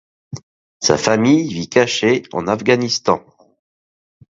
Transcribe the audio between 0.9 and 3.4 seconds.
famille vit cachée en Afghanistan.